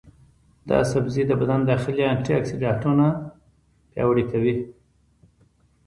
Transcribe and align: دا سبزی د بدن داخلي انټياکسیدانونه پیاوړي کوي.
دا 0.69 0.79
سبزی 0.91 1.23
د 1.27 1.31
بدن 1.41 1.59
داخلي 1.71 2.03
انټياکسیدانونه 2.13 3.07
پیاوړي 3.91 4.23
کوي. 4.31 4.55